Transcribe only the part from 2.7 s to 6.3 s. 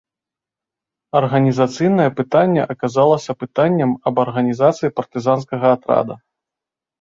аказалася пытаннем аб арганізацыі партызанскага атрада.